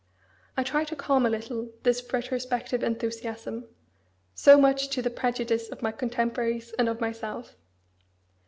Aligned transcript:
I 0.57 0.63
tried 0.63 0.87
to 0.87 0.95
calm 0.95 1.27
a 1.27 1.29
little 1.29 1.69
this 1.83 2.03
retrospective 2.11 2.81
enthusiasm, 2.81 3.67
so 4.33 4.57
much 4.59 4.87
to 4.89 5.01
the 5.03 5.11
prejudice 5.11 5.69
of 5.69 5.83
my 5.83 5.91
contemporaries 5.91 6.73
and 6.79 6.89
of 6.89 6.99
myself. 6.99 7.55